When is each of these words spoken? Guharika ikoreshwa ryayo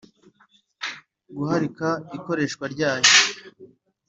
Guharika 1.35 1.87
ikoreshwa 2.17 2.65
ryayo 2.73 3.11